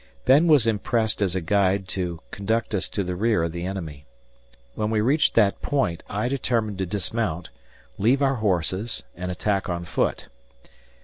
Ben 0.25 0.47
was 0.47 0.65
impressed 0.65 1.21
as 1.21 1.35
a 1.35 1.41
guide 1.41 1.87
to 1.89 2.21
conduct 2.31 2.73
us 2.73 2.89
to 2.89 3.03
the 3.03 3.15
rear 3.15 3.43
of 3.43 3.51
the 3.51 3.65
enemy. 3.67 4.07
When 4.73 4.89
we 4.89 4.99
reached 4.99 5.35
that 5.35 5.61
point, 5.61 6.01
I 6.09 6.27
determined 6.27 6.79
to 6.79 6.87
dismount, 6.87 7.51
leave 7.99 8.23
our 8.23 8.37
horses, 8.37 9.03
and 9.15 9.29
attack 9.29 9.69
on 9.69 9.85
foot. 9.85 10.27